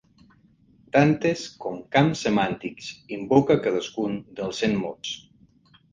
Tantes 0.95 1.43
com 1.65 1.77
camps 1.97 2.23
semàntics 2.27 2.89
invoca 3.19 3.61
cadascun 3.67 4.19
dels 4.41 4.63
cent 4.65 4.75
mots. 4.87 5.13